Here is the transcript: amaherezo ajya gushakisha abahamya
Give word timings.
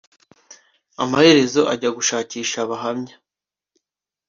amaherezo 1.03 1.61
ajya 1.73 1.89
gushakisha 1.97 2.55
abahamya 2.65 3.15